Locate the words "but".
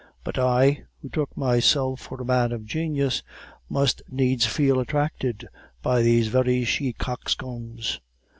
0.23-0.39